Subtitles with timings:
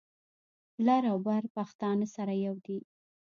[0.85, 2.79] لر او بر پښتانه سره یو دي.